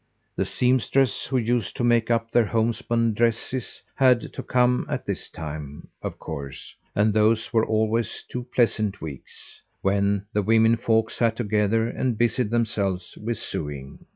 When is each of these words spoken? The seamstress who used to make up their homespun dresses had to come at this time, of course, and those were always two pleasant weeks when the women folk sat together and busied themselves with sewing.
The 0.35 0.45
seamstress 0.45 1.27
who 1.27 1.37
used 1.37 1.75
to 1.77 1.83
make 1.83 2.09
up 2.09 2.31
their 2.31 2.47
homespun 2.47 3.13
dresses 3.13 3.83
had 3.93 4.33
to 4.33 4.41
come 4.41 4.87
at 4.89 5.05
this 5.05 5.29
time, 5.29 5.89
of 6.01 6.17
course, 6.17 6.73
and 6.95 7.13
those 7.13 7.53
were 7.53 7.63
always 7.63 8.25
two 8.27 8.45
pleasant 8.45 8.99
weeks 8.99 9.61
when 9.83 10.25
the 10.33 10.41
women 10.41 10.75
folk 10.75 11.11
sat 11.11 11.35
together 11.35 11.87
and 11.87 12.17
busied 12.17 12.49
themselves 12.49 13.15
with 13.21 13.37
sewing. 13.37 14.07